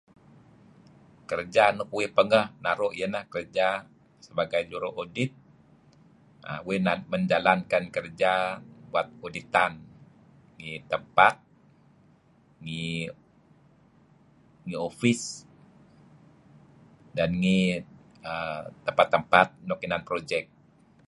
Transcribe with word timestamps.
Kerja 1.29 1.63
nuk 1.77 1.89
uih 1.97 2.09
pangeh 2.17 2.45
naru 2.63 2.87
iyeh 2.93 3.09
ineh 3.09 3.23
naru' 3.25 3.33
kerja 3.33 3.67
sebagai 4.25 4.61
Juru 4.69 4.89
Odit 5.01 5.31
uih 6.67 6.79
manjalankan 7.11 7.83
kerja 7.95 8.33
buat 8.91 9.07
Oditan 9.25 9.71
ngi 10.57 10.73
tempat, 10.91 11.33
ngi 14.65 14.75
opis, 14.87 15.21
dan 17.17 17.29
ngi 17.41 17.59
uhm 18.31 18.61
tempat-tempat 18.85 19.47
nuk 19.67 19.83
inan 19.85 20.03
project. 20.09 20.47